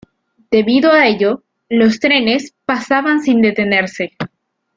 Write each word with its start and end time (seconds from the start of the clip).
Debido 0.49 0.91
a 0.91 1.05
ello, 1.05 1.43
los 1.69 1.99
trenes 1.99 2.55
pasaban 2.65 3.21
sin 3.21 3.39
detenerse. 3.39 4.13